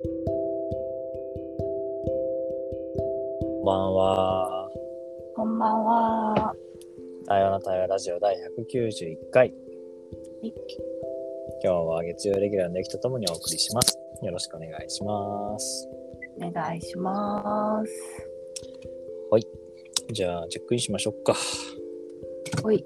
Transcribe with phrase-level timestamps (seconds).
[0.00, 0.06] こ
[3.62, 4.70] んばんは。
[5.34, 6.54] こんばんは。
[7.26, 9.52] 対話の対話ラジオ第191回。
[11.64, 13.98] 今日は月曜レギュラーの駅とともにお送りします。
[14.22, 15.88] よろしくお願いします。
[16.40, 17.92] お願いします。
[20.12, 21.34] じゃあ、チェックインしましょうか。
[22.62, 22.84] ほい。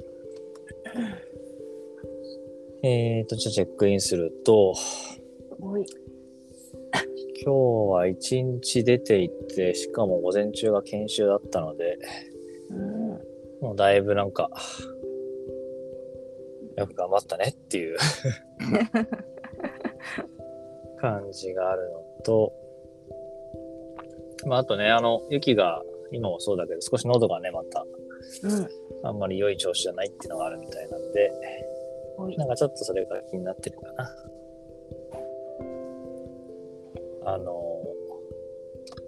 [2.83, 4.75] えーと、じゃあチェックインすると。
[7.45, 7.53] 今日
[7.93, 11.99] は一日出て行って、しかも午前中が研修だったので、
[12.71, 13.09] うん。
[13.61, 14.49] もうだいぶなんか、
[16.77, 17.99] よく頑張ったねっていう
[21.01, 22.53] 感じがあるのと、
[24.47, 27.85] まあ、あとね、あの、雪が今もそうだけど、少し喉がね、また、
[28.45, 28.69] うん。
[29.03, 31.33] あんまり良い調子じゃないっていうのがあるみたいなんで、
[32.39, 32.45] な。
[32.45, 34.09] んかちょっとそれが気になってるかな。
[37.25, 37.53] あの、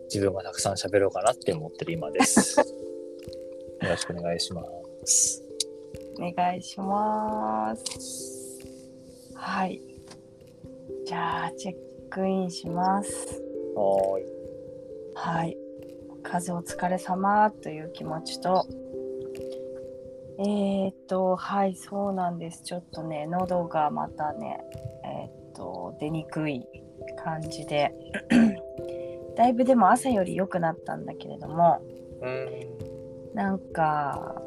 [0.04, 2.60] 自分がたくさん喋ろうかなって思ってる今です。
[3.82, 4.64] よろしくお願いしま
[5.04, 5.42] す。
[6.18, 8.60] お願いします。
[9.34, 9.80] はい。
[11.04, 11.76] じゃあ、チェッ
[12.10, 13.42] クインします。
[13.74, 14.26] はーい。
[15.14, 15.58] はい。
[16.22, 18.66] 風お疲れ様という気持ちと、
[20.38, 22.62] えー、っと、はい、そうなんです。
[22.62, 24.60] ちょっとね、喉がまたね、
[25.04, 26.66] えー、っと、出にくい
[27.24, 27.92] 感じで、
[29.36, 31.80] だいぶでも朝より良くなったんだけれども、
[32.20, 33.34] うん。
[33.34, 34.40] なんか、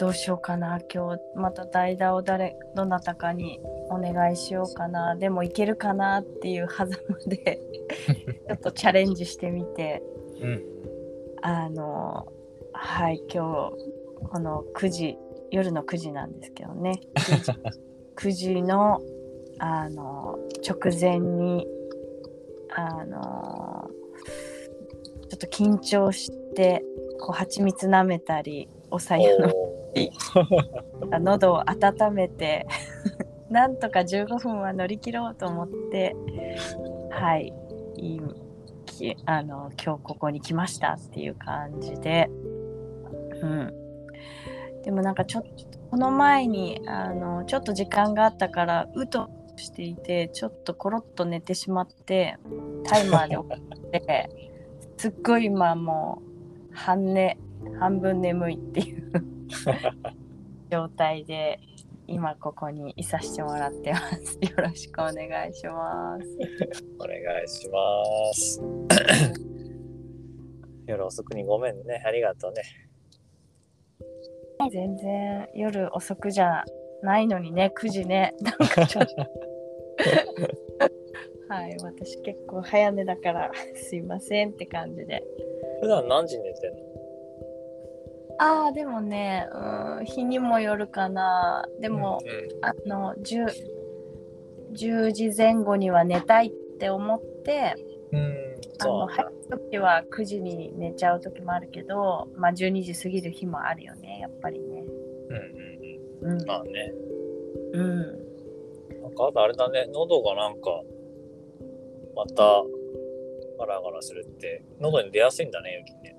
[0.00, 3.60] どうしようかな、今日また代打を誰、どなたかに
[3.90, 6.20] お願いしようかな、でもいけるかな。
[6.20, 6.96] っていう狭間
[7.28, 7.60] で、
[8.48, 10.02] ちょっとチャレンジしてみて、
[10.40, 10.62] うん。
[11.42, 12.26] あの、
[12.72, 15.18] はい、今日、この9時、
[15.50, 17.52] 夜の9時なんですけどね、 9時
[18.16, 19.00] ,9 時の、
[19.58, 21.66] あの、直前に、
[22.74, 23.90] あの、
[25.28, 26.84] ちょっと緊張して、
[27.20, 29.48] こう、蜂蜜舐めたり、お茶湯の
[31.00, 32.66] お喉を温めて
[33.50, 36.14] なんとか15分は乗り切ろうと思って
[37.10, 37.52] はい
[37.96, 38.20] いい
[38.86, 42.30] きあの今日ここに来ましたっていう感じで。
[43.42, 43.72] うん。
[44.84, 52.36] でもなんかちょっとこの前にあのちょっと時間があったからうとしていてちょっとコロッと寝てしまって
[52.84, 54.28] タイマーで起きて
[54.96, 56.22] すっごい今も
[56.72, 57.38] う半寝
[57.78, 59.12] 半分眠いっていう
[60.70, 61.60] 状態で
[62.06, 64.38] 今ここにいさせてもらってます。
[64.42, 66.38] よろしくお願いします。
[66.98, 68.62] お願いします。
[70.86, 72.02] 夜遅くにごめんね。
[72.04, 72.62] ありがとうね。
[74.70, 76.64] 全然夜遅くじゃ
[77.04, 78.34] ないのにね、9時ね。
[78.40, 79.14] なんかちょっと。
[81.48, 85.22] はい、私結構早寝だからすいませんって感じで。
[85.80, 86.78] 普段何時に寝てんの？
[88.38, 91.68] ああ、でもね、うん、日にもよるかな。
[91.80, 93.46] でも、うんあの 10,
[94.72, 97.74] 10時前後には寝たいって思って
[98.10, 98.34] うん、うん、
[98.80, 104.84] あの早い時は9時に寝ちゃう時もあるけど、まあ、12時過ぎる日もあるよねやっぱりね。
[105.30, 105.63] うん
[106.24, 106.46] うんうんうん。
[106.46, 106.92] まあね。
[107.72, 107.98] うん、
[109.02, 110.82] なんかあとあれだね、喉がなんか、
[112.16, 112.62] また、
[113.58, 116.14] ガラガラするって、喉に出やすいんだね、雪ね。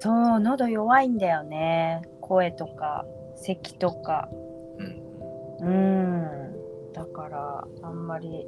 [0.00, 3.04] そう喉弱いんだよね声とか
[3.36, 4.28] 咳とか
[4.78, 5.68] うん。
[5.68, 8.46] うんだからあんまり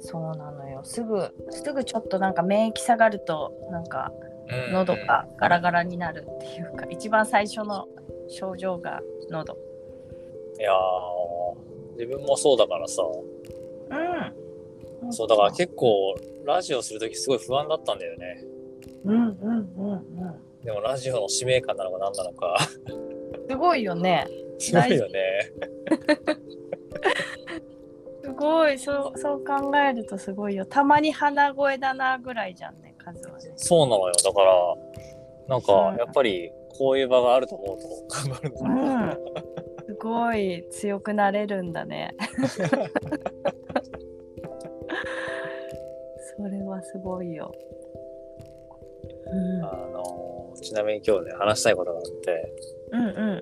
[0.00, 4.12] そうなのよすぐすぐちょっとなんか免疫下がるとなんか
[4.48, 7.86] うん喉がガラガラになるっていうか一番最初の
[8.28, 9.56] 症状が喉
[10.58, 13.02] いやー、自分もそうだからさ、
[15.02, 15.12] うん。
[15.12, 16.14] そうだから結構、
[16.44, 18.44] ラジオするときすごい不安だったんだよね。
[19.04, 20.64] うんうんうんうん。
[20.64, 22.56] でもラジオの使命感なのか何なのか、
[23.48, 24.26] すごいよね。
[24.58, 25.52] すごいよね。
[28.22, 28.78] すごい。
[28.78, 30.64] そうそう考えるとすごいよ。
[30.66, 33.52] たまに鼻声だなぐらいじゃんね数はね。
[33.56, 34.12] そうなのよ。
[34.24, 34.74] だから、
[35.48, 35.94] なんかう。
[35.94, 39.10] ん、やっぱり、こういう場があると思うと頑張るんだうん。
[39.10, 39.61] す
[40.02, 42.16] ごい強くなれるんだね。
[46.36, 47.54] それはすごいよ。
[49.26, 49.64] うん。
[49.64, 52.52] あのちなみに今日ね話したいことがあって。
[52.90, 53.40] うんうん。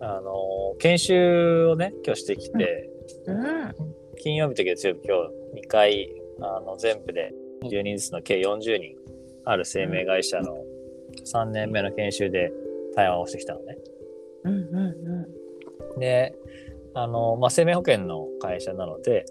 [0.00, 2.88] あの研修をね今日してきて、
[3.26, 3.74] うん。
[4.16, 5.16] 金曜日と月曜日今
[5.52, 6.10] 日2回
[6.40, 7.34] あの全部で
[7.64, 8.96] 10人ずつの計40人
[9.44, 10.64] ある生命会社の
[11.26, 12.50] 3年目の研修で
[12.94, 13.76] 対話をしてきたのね。
[14.44, 15.41] うんうん
[15.98, 16.34] で
[16.94, 19.24] あの、まあ、生命保険の会社なので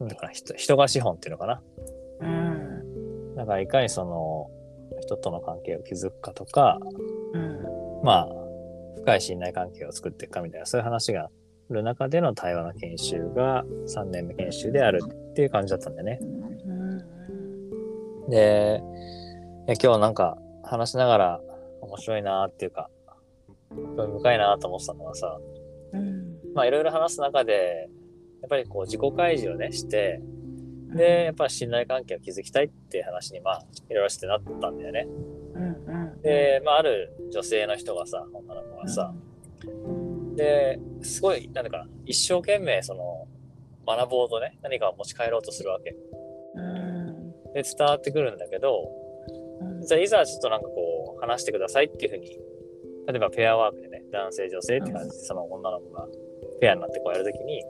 [0.00, 1.62] なんだかな人人が資本っていうのかな。
[2.20, 3.34] うん。
[3.36, 4.50] だからいかにその
[5.00, 6.78] 人との関係を築くかとか、
[7.32, 8.02] うん。
[8.02, 8.28] まあ、
[8.96, 11.30] 深い信頼関係を作っていくかみたいな、そういう話があ
[11.70, 16.18] る中での対話の研修が3年目研修であるっていう感じだったんだよね。
[16.20, 16.72] う
[18.28, 18.30] ん。
[18.30, 18.82] で、
[19.82, 21.40] 今日なんか話しながら
[21.80, 22.90] 面白いなっていうか、
[23.96, 25.55] 興味深いなと思ってたのはさ、うん。
[26.54, 27.88] まあいろいろ話す中で、
[28.42, 30.20] やっぱりこう自己開示をね、して、
[30.94, 35.06] で、やっぱり信頼関係を築きたいっていう話にまあ、いろいろしてなったんだよね。
[36.22, 39.14] で、まあある女性の人がさ、女の子がさ、
[40.36, 43.26] で、すごい、なんだかな、一生懸命その、
[43.86, 45.96] 学ぼうとね、何かを持ち帰ろうとするわけ。
[46.56, 47.32] うん。
[47.54, 48.90] で、伝わってくるんだけど、
[49.60, 49.82] うん。
[49.82, 52.30] じゃあいざちょっとなんかこう、話してくださいっていうふうに、
[53.06, 56.06] 例えばペアワークでね、男性女性って感じでその女の子が
[56.60, 57.62] ペアになってこうやるときに、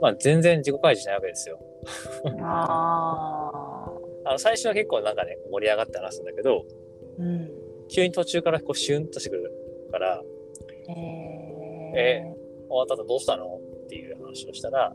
[0.00, 1.58] まあ全然自己開示しないわけですよ。
[4.26, 6.64] あの、最初は結構なんかね、盛り上がって話すんだけど、
[7.18, 7.50] うん。
[7.88, 9.52] 急に途中からこうシュンとしてくる
[9.92, 10.22] から、
[10.88, 10.92] え
[11.96, 12.34] え
[12.68, 14.94] 終わった後どうしたのっていう話をしたら、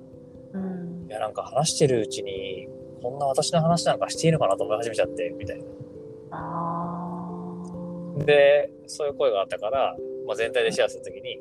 [0.53, 1.11] うんい。
[1.11, 2.67] やなんか話してるうちに、
[3.01, 5.65] こんな私の話なんかしていいのかなと思い始めちゃって、みたいな。
[8.25, 9.95] で、そういう声があったから、
[10.29, 11.39] まあ、全体でシェアするときに、い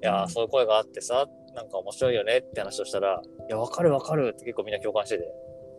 [0.00, 5.24] やそういう声があってさ、なんか面白いよねって話をしたら、いや、わかるわかるって結構みんな共感してて、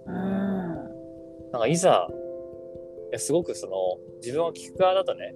[0.07, 0.13] うん。
[1.51, 2.07] なんかいざ、
[3.09, 3.73] いやすごくその、
[4.21, 5.35] 自分を聞く側だとね、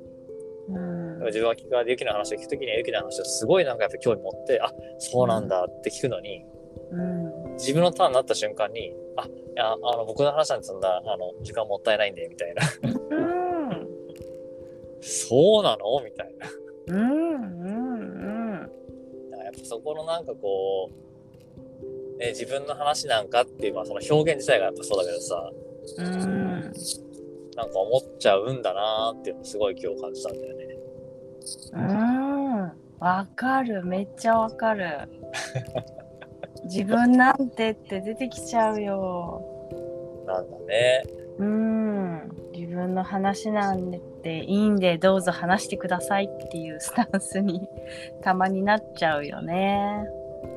[0.70, 1.26] うん。
[1.26, 6.46] 自分は聞く側でユキの話を聞くときにはユキの話をすごいなんかやっぱ興味持って、あ、そうなんだって聞くのに、
[6.92, 7.02] う
[7.50, 7.54] ん。
[7.56, 12.64] 自分のターンになった瞬間に、あ、いや、あの、僕の話なんてそんな、あの、時間もったいないんで、みたいな。
[13.10, 13.90] うん。
[15.02, 16.02] そうなの？
[16.04, 16.48] みたいな。
[19.50, 20.92] やっぱそこのなんかこ
[22.18, 25.52] う、ね、自分の話なんかっていう、まあその表現自体がやっぱそうだけどさ、
[25.98, 26.74] うん。
[27.56, 30.66] なんか思っちゃうんだなーっていうのをすごい今日感じたんだよね。
[31.74, 32.72] うん。
[33.00, 33.84] わかる。
[33.84, 34.86] めっちゃわかる。
[36.66, 39.42] 自分なんてって出てきちゃうよ。
[40.28, 41.04] なんだね。
[41.40, 42.30] うん。
[42.54, 43.90] 自分の話なん
[44.22, 47.68] ていいんでどうぞ話してくださいっていうスタンスに
[48.22, 50.08] たまになっちゃうよね。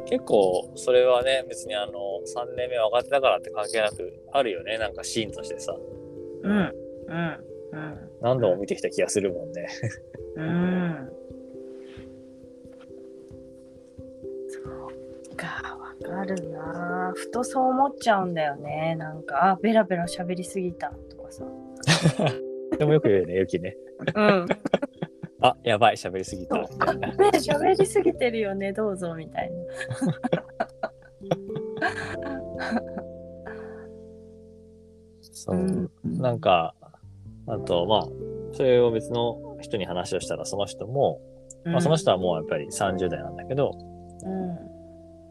[0.07, 4.79] 結構それはね、別にあの、3年目分かってたからって関係なくあるよね。
[4.79, 5.77] なんかシーンとしてさ、
[6.43, 6.53] うん。
[6.53, 6.73] うん。
[7.73, 8.11] うん。
[8.21, 9.69] 何度も見てきた気がするもんね。
[10.37, 11.13] うん。
[14.49, 14.61] そ
[15.33, 17.13] うか、わかるな。
[17.15, 18.97] ふとそう思っちゃうんだよね。
[18.97, 21.45] なんか、あ、ベラベラ喋りすぎたとかさ。
[22.83, 23.77] でもよく言うよね、ゆきね。
[24.13, 24.47] うん。
[25.41, 26.57] あ、やばい、喋りすぎた。
[26.57, 26.67] ね、
[27.35, 29.53] 喋りすぎてるよね、どうぞみたい
[35.21, 35.57] そう。
[35.57, 35.89] な。
[36.03, 36.75] なんか、
[37.47, 38.09] あと、まあ、
[38.53, 41.21] それを別の人に話をしたら、その人も、
[41.65, 43.71] まあ、その人はもうやっぱり30代なんだけど、
[44.25, 44.59] うん。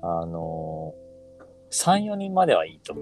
[0.03, 2.95] あのー、3、4人まではいいと。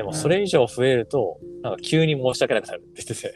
[0.00, 3.34] でもそれ以上増えると、なんか急に申し訳なくなるって言ってて、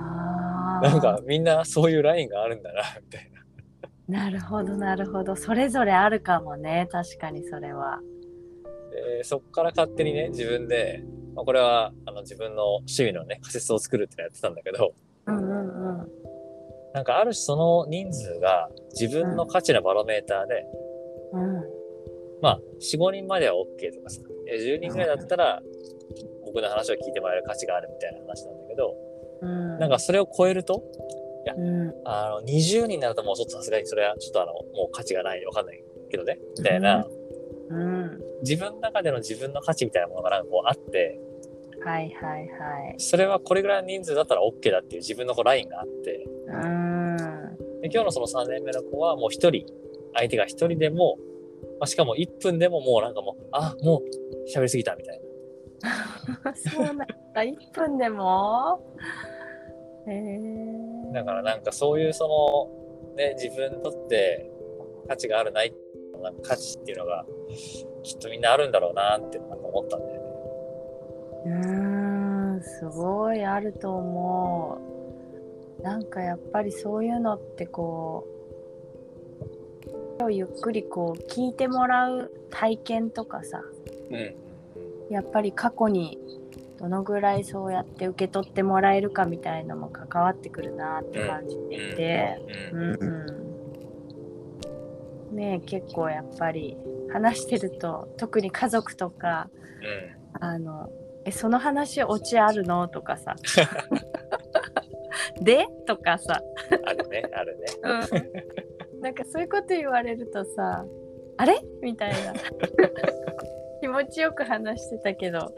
[0.00, 0.80] ああ。
[0.82, 3.30] なんかみんなそういうラインがあるんだな、みたい
[4.08, 4.24] な。
[4.24, 5.36] なるほど、なるほど。
[5.36, 8.00] それぞれあるかもね、確かにそれは。
[8.90, 11.04] でそっから勝手にね、自分で、
[11.36, 16.08] まあ、これはあの自分の趣味のね、仮説を作るってのやってたんだけど、うんうんうん。
[16.92, 18.68] なんかある種その人数が
[19.00, 20.66] 自分の価値のバロメーターで、
[21.34, 21.84] うん。
[22.42, 25.62] まあ、4、5人までは OK とかさ、え10人ぐらいだったら、
[26.44, 28.94] 僕の話を聞いてもらえる価値があるみたいな話なんだけど、
[29.42, 29.78] うん。
[29.78, 30.82] なんかそれを超えると、
[31.56, 31.92] うん。
[32.04, 37.06] あの、20人になるともうちょっとさすがにそれはちょっとあの、もう価値がないわかんないけどね、みたいな、
[37.70, 38.20] うん。
[38.42, 41.20] 自分の中での自分の価値みたいなものがなんかこうあって、
[41.84, 42.94] はいはいはい。
[42.98, 47.16] それはこれぐらいの人数だったら OK だっていう自分のこうラインがあって、うん。
[47.82, 49.66] で今日のその3年目の子はもう一人、
[50.14, 51.18] 相手が一人でも、
[51.80, 54.02] まあ、しかも1分でももうなんかもう、あ、もう
[54.52, 56.54] 喋りすぎたみたいな。
[56.54, 57.06] そうなんだ。
[57.34, 58.80] 1分でも？
[60.06, 62.28] へえだからなんかそういうそ
[63.12, 64.50] の、ね、自分にとって
[65.08, 65.74] 価値があるない、
[66.22, 67.24] なんか価値っていうのが
[68.02, 70.28] きっとみんなあるんだろうなってなんか思ったんだよね。
[71.46, 71.52] うー
[72.56, 74.78] ん、すごいあると思
[75.80, 75.82] う。
[75.82, 78.26] なんかやっぱりそういうのってこ
[80.22, 83.93] う、ゆっくりこう聞いてもらう体験とかさ、うん。
[85.10, 86.18] やっぱり過去に
[86.78, 92.38] どのぐらいそうやって受け取ってもらえるかみたいのも関わってくるなって感じていて、
[92.72, 92.76] う。
[92.76, 92.92] うん
[95.32, 95.36] ん。
[95.36, 96.76] ね結構やっぱり
[97.12, 99.48] 話してると特に家族とか
[99.82, 100.44] うん。
[100.46, 100.90] あの
[101.24, 102.88] えその話オチあるの？
[102.88, 103.34] とかさ
[105.40, 105.66] で？
[105.86, 106.42] とかさ、
[106.84, 107.64] あるね、あるね。
[108.94, 110.84] うん、なんかそういうこと言われるとさ
[111.36, 111.60] あれ？
[111.82, 112.32] みたいな
[113.84, 115.52] 気持ちよく話してたけど。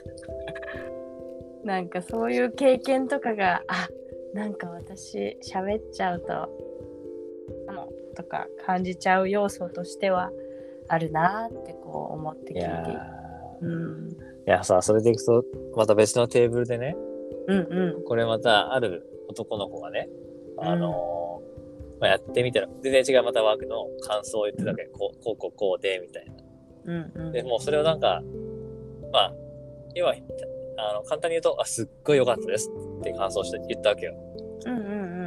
[1.64, 3.88] なんかそういう経験とかがあ
[4.34, 6.46] なんか私喋っちゃうとあ
[7.72, 10.30] のとか感じちゃう要素としては
[10.88, 12.60] あるなってこう思って聞いて。
[12.60, 13.12] いや
[13.62, 15.42] うん、ーいやさ、それでいくと、
[15.74, 16.94] また別のテーブルでね、
[17.46, 18.04] うんうん。
[18.04, 20.10] これまたある男の子がね、
[20.58, 24.84] あのーまあ、やってみたら、全然違うまたワークの感想を言ってたわけ。
[24.92, 26.35] こう、こうこうこうで、みたいな。
[26.86, 28.22] うんうんで、もうそれをなんか、
[29.12, 29.32] まあ、
[29.94, 30.14] 要は、
[30.78, 34.14] あの、簡単に言うと、あ、すっごい良かったですって感想して言ったわけよ。
[34.66, 34.80] うんう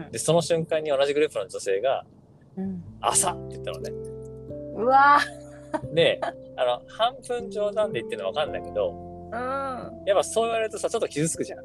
[0.08, 2.06] んで、その瞬間に同じグループの女性が、
[2.58, 3.92] うん朝って言ったのね。
[4.76, 5.20] うんうわ
[5.94, 6.20] で、
[6.56, 11.60] あの、半分冗談で言ってるのわかんないけど、ーやっぱそう言われるとさ、ちょっと傷つくじゃん。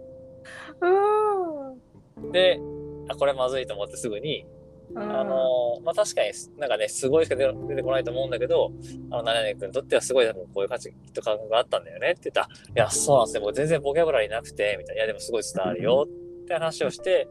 [0.80, 1.70] うん
[2.16, 2.60] うんで、
[3.08, 4.53] あ、これまずいと思ってすぐに、うん
[4.96, 8.72] あのまあ、確かになんかね、すごいしか出出てこないと思うんだけど、
[9.10, 12.12] あの、何々君にとってはすごい多分こういう価値、きっと感覚があったんだよね。
[12.12, 16.06] って言ったら、いや、そうなんですね、僕全然ボキャブラリーなくて、みたいな、いや、でもすごい伝わるよ。
[16.06, 17.28] って話をして、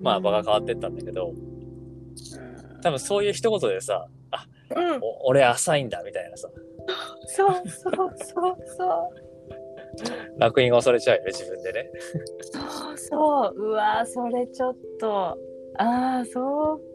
[0.00, 1.32] まあ、場が変わってったんだけど、
[2.82, 4.98] 多分そういう一言でさ、あ、うん。
[5.00, 6.48] お俺浅いんだ、みたいなさ、
[7.26, 9.10] そうそうそうそ
[10.36, 10.40] う。
[10.40, 11.90] 楽印が恐れちゃうよね、自分でね。
[12.40, 13.68] そうそう。
[13.68, 15.38] うわそれちょっと。
[15.76, 16.93] ああそう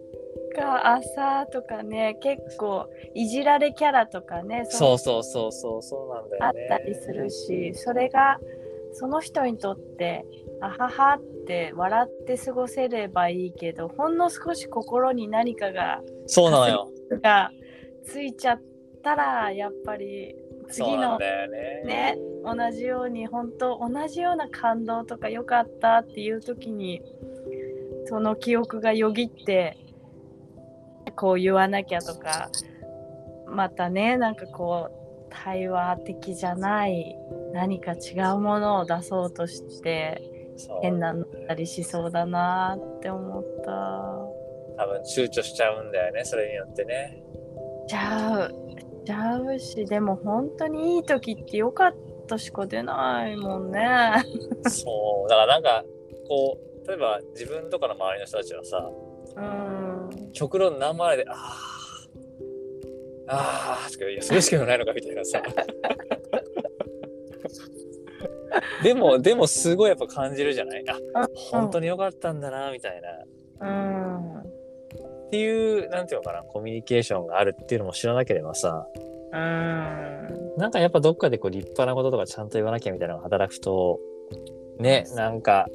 [0.59, 6.67] か朝とかね結構いじられキャラとかねそうそうそうそう、そうなんだあっよね。
[6.69, 8.39] たりするしそれが
[8.93, 10.25] その人にとって
[10.61, 16.91] あははって笑って過ごせればいいけどほんの少し心に何かがそうなのよ。
[17.21, 17.51] が
[18.05, 18.61] ついちゃっ
[19.03, 20.35] たらやっぱり
[20.69, 21.25] 次のね。
[21.85, 27.01] ね同じように本当同じような感動とか良かったっていう時に
[28.05, 29.77] その記憶がよぎって
[31.11, 32.49] こう言わなきゃとか
[33.47, 34.99] またねなんかこう
[35.29, 37.15] 対話的じゃない
[37.53, 40.21] 何か違うものを出そうとして
[40.81, 43.71] 変なのったりしそうだなって思った。
[44.81, 47.21] 多分躊躇しちゃうんだよね、それによってね。
[47.87, 48.55] ちゃう
[49.05, 51.95] ちゃうしでも本当にいい時って良かっ
[52.27, 53.79] たしか出ないもんね。
[54.67, 55.83] そう、だからなんか、
[56.27, 58.89] こう、例えば自分とかの周りの人たちはさ、
[59.35, 59.78] うん
[60.33, 61.33] 極論何もあれで、あ
[63.27, 65.41] あ、ああ、いや、それしかないのかみたいなさ。
[68.83, 70.83] でも、でもすごいやっぱ感じるじゃない？
[71.13, 73.01] あ、本当に良かったんだな、みたい
[73.59, 73.67] な。
[73.67, 78.87] うんっていう、なんていうのかな、コミュニケーションがあるっていうのも知らなければさ、
[79.31, 83.99] うんなんかやっぱどっかでこう立派なこととかちゃんと言わなきゃみたいなのが働くと、
[84.79, 85.67] ね、なんか、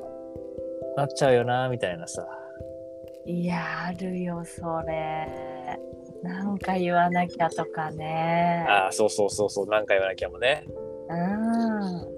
[0.96, 2.26] なっちゃうよな、みたいなさ。
[3.26, 5.78] いやあるよそれ
[6.22, 10.64] なんか言わなきゃとかねああ、そうそうそうそう、何回言わなきゃもね。
[11.08, 12.14] うん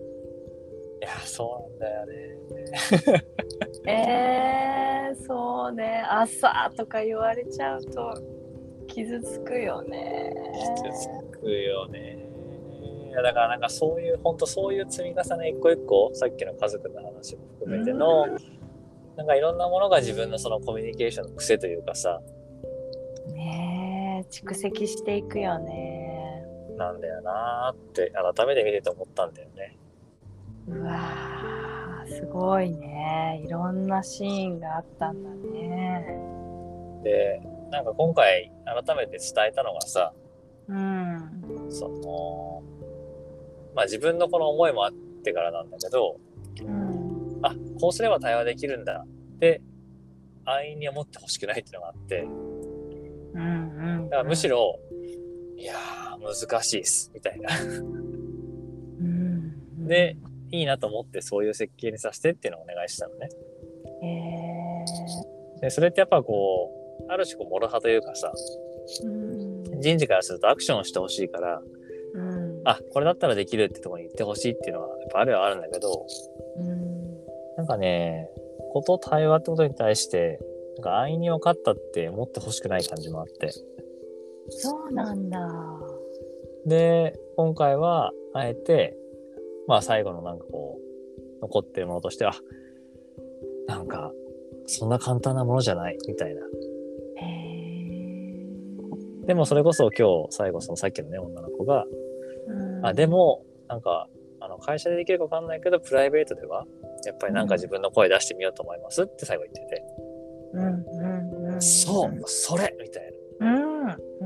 [0.99, 2.37] いや、そうなんだよね。
[3.87, 8.15] えー、そうね朝とか言われちゃうと
[8.87, 10.33] 傷つくよね
[10.83, 12.19] 傷つくよね。
[13.09, 18.27] いやだからなんかそういう、本当そういう積み重ね一個一個、さっきの家族の話も含めての、
[19.17, 22.21] なんかいろんなものが自分のそのコミュニケーションの癖というかさ、
[23.33, 26.45] ねえ蓄積していくよね。
[26.77, 29.77] なんだよなーって改めて見てて思ったんだよね。
[30.69, 33.43] うわーすごいね。
[33.45, 36.07] いろんなシーンがあったんだね。
[37.03, 38.53] で、なんか今回
[38.85, 40.13] 改めて伝えたのがさ、
[40.69, 41.71] うん。
[41.71, 42.63] その、
[43.75, 44.93] まあ自分のこの思いもあっ
[45.25, 46.26] てからなんだけど、うん
[47.47, 49.61] あ、こうすれば対話できるんだって、
[50.45, 54.79] 安易に思ってほしくないっていうのがあって、うんうんだからむしろ、
[55.57, 57.49] いやー、難しいっす、みたいな。
[59.01, 60.17] うんで、
[60.51, 63.29] いいなと思ってそういう設計にさせてっていうのをお願いしたのね。
[64.03, 66.71] えで、それってやっぱこ
[67.09, 69.81] う、ある種こう、モロハというかさ、ーうん。
[69.81, 71.61] 人事からするとアクションをしてほしいから、
[72.15, 72.61] うん。
[72.65, 76.07] あ、これだったらできるってところに行ってほしいっていうのは、やっぱあるはあるんだけど、
[76.59, 76.86] うん
[77.67, 78.31] なんかね、
[78.73, 80.39] こと対話ってことに対して、
[80.77, 83.51] なんか安易に分かったって思ってほしくない感じもあって。
[84.51, 85.41] そうなんだ
[86.65, 88.97] で、今回は、あえて、
[89.67, 90.79] まあ最後のなんかこ
[91.39, 92.35] う、残ってるものとしては、
[93.67, 94.13] なんか、
[94.67, 96.43] そんな簡単なものじゃない、みたいな。
[99.27, 101.85] でもそれこそ今日最後そのさっきのね女の子が、
[102.47, 104.09] うんあでもなんか
[104.39, 106.65] あの会社でできるか分かんないけどプライベートでは
[107.05, 109.85] やっぱりなんか自分の声出してみようと思いますって最後言ってて、
[110.55, 110.67] うんう
[111.51, 111.63] んうん。
[111.63, 113.47] そうそれみたいな。
[113.47, 113.57] うん
[114.21, 114.25] う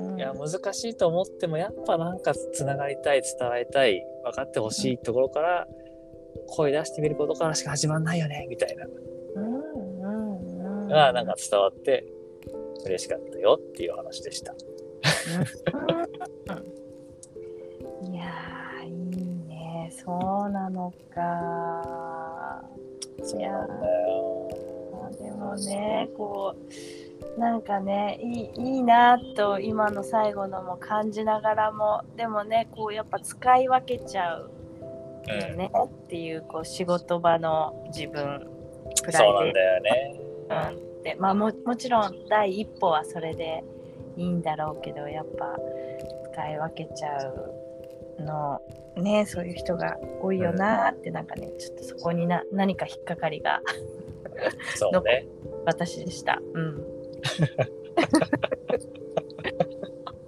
[0.00, 0.18] んうん。
[0.18, 5.66] いや難しいと思ってもやっぱなんかつながりたい伝わりたい分かってほしいところから
[6.48, 8.86] 声出してみることからしか始まんないよねみたいな。
[9.36, 9.58] うんう
[10.06, 10.88] んうん。
[10.88, 12.06] がなんか伝わって
[12.84, 14.54] 嬉しかったよっていう話でした。
[20.06, 22.62] そうなのか
[23.22, 24.88] そうなんだよ。
[24.92, 26.54] まあでもねこ
[27.36, 34.50] うなんかねいいいいなと今の最後のも感じながらもでもねこうやっぱ使い分けちゃう
[35.28, 38.46] よね、っていうこう仕事場の自分
[39.02, 40.20] プラそうなんイベだよね。
[40.48, 43.64] ートってまあももちろん第一歩はそれで
[44.16, 45.56] いいんだろうけどやっぱ
[46.32, 47.54] 使い分けちゃう
[48.18, 48.60] の
[48.96, 53.60] ねそういう人が多いよなってなんかねちょっとそこにな何か引っかかりが
[54.76, 55.26] そうね。
[55.64, 56.40] 私でした。
[56.54, 56.76] うん。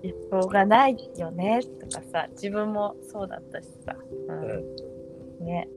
[0.02, 3.96] しょうがないよねとかさ自分もそうだったしさ。
[4.28, 5.44] うん。
[5.44, 5.68] ね。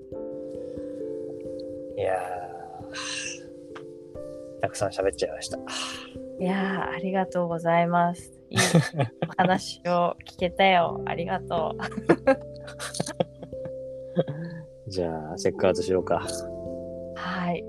[1.98, 5.58] いやーたくさん喋っちゃいました。
[6.40, 8.41] いやーありがとうございます。
[8.52, 8.58] いい
[9.30, 11.02] お話を聞けたよ。
[11.06, 11.74] ありがと
[14.88, 16.18] じゃあチェックアウトしようか。
[16.18, 16.22] う。
[17.16, 17.64] はい。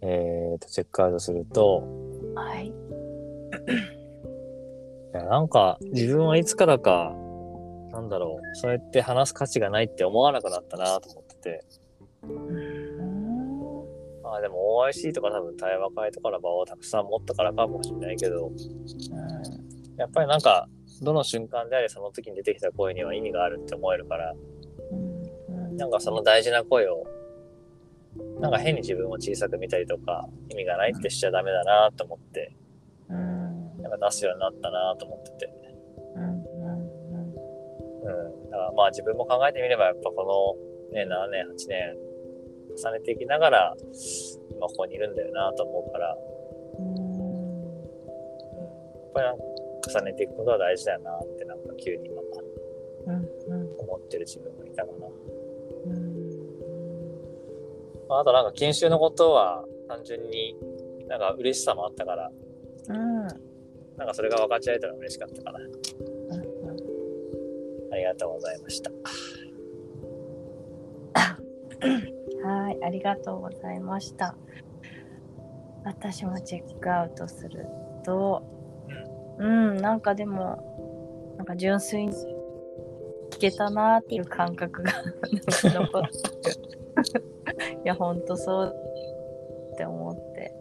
[0.00, 1.84] えーとチェックアウトすると
[2.34, 2.66] はい。
[2.66, 2.72] い
[5.12, 7.14] やなんか自分はいつからか
[7.92, 11.64] なんだろうそうやって話す価値がないって思わなくなったなと思ってて。
[12.24, 12.71] うん。
[14.42, 18.50] まあでも OIC とか多分対話会とかの場をたくさん持ったからかもしれないけど、
[19.98, 20.68] やっぱりなんか、
[21.02, 24.34] どの瞬間であれその時に出てきた声には意味があるって思えるから、
[24.92, 25.76] うん。
[25.76, 27.04] なんかその大事な声を、
[28.40, 32.54] なんか変に自分を小さく見たりとか、意味がないってしちゃダメだなと思って、
[33.10, 33.82] うん。
[33.82, 35.52] なんか出すようになったなと思ってて。
[36.16, 36.24] うん。
[36.24, 37.34] うん。
[38.04, 38.50] うん。
[38.50, 40.56] だからまあ自分も考えてみれば、やっぱこ
[40.92, 42.11] のね、7年、8年
[42.76, 43.76] 重ねていきながら、
[44.50, 46.16] 今ここにいるんだよなと思うから、
[46.78, 46.94] うん。
[49.02, 49.44] やっぱりなんか
[49.98, 52.22] 重ねていくことは大事だよなってなんか急に今
[53.06, 53.14] うん。
[53.14, 53.78] うん。
[53.78, 55.06] 思ってる自分がいたかな。
[55.86, 56.32] うん。
[58.08, 60.56] まああとなんか研修のことは単純に
[61.08, 62.30] なんか嬉しさもあったから、
[62.88, 63.26] うん。
[63.96, 65.58] なんかそれが分かち合えたら嬉しかったかな。
[65.58, 65.68] うん。
[67.92, 68.90] ありがとうございました。
[72.42, 74.34] はい、ありがとうございました。
[75.84, 77.66] 私もチェックアウトする
[78.04, 78.42] と、
[79.38, 82.12] うん、なんかでも、なんか純粋に
[83.30, 84.92] 聞けたなっていう感覚が
[85.64, 86.02] 残っ
[86.42, 87.82] てる。
[87.84, 88.76] いや、ほんとそう
[89.72, 90.54] って思って。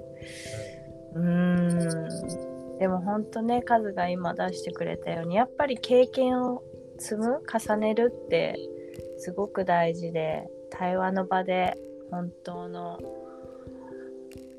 [1.14, 6.64] うーん、でも本当ね、カズが今出してくれたように、やっぱり経験を
[6.98, 8.56] 積む、重ねるって
[9.18, 10.48] すごく大事で、
[10.82, 11.78] 対話の場で
[12.10, 12.98] 本当の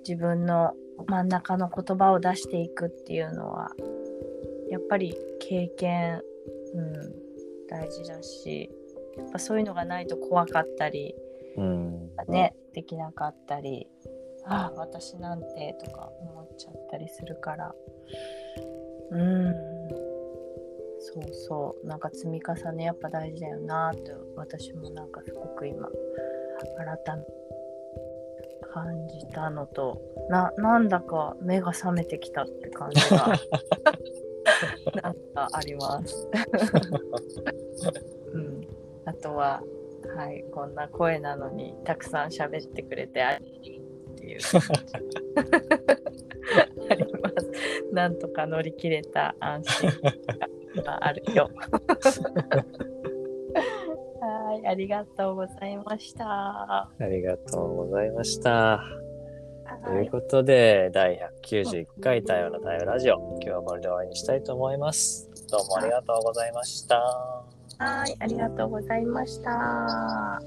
[0.06, 0.72] 自分の
[1.08, 3.72] 真ん中の言葉を出していくっていうのは
[4.70, 6.22] やっぱり経験、
[6.74, 7.12] うん、
[7.68, 8.70] 大事だし
[9.18, 11.12] やっぱそういうのがないと怖かったり
[11.56, 12.10] うん。
[12.28, 13.88] ねできなかったり
[14.44, 17.74] ああ私なんてとか思っちゃったりするから
[19.10, 19.71] うん
[21.04, 23.98] そうそうなんか積み重ねやっぱ大事だよなと
[24.36, 25.96] 私もなんかすごく今改
[27.16, 27.24] め
[28.72, 33.26] 感じたのとななんだか目が覚めてきたって感じが
[35.02, 36.30] なんかあります。
[38.32, 38.64] うん、
[39.04, 39.60] あとは
[40.16, 44.38] はいこんな声なのにたくさん喋ってくれてありっていう。
[47.92, 49.90] なんとか乗り切れた安心
[50.82, 51.50] があるよ。
[54.20, 56.24] はい、ありがとうございました。
[56.24, 58.80] はありがとうございました。
[59.84, 65.28] というい、ことで、第191回対話の対話ラジオ、今日はこれで終わりにしたいと思います。
[65.50, 66.98] どうもありがとうございました。
[67.78, 70.40] はい、ありがとうございました。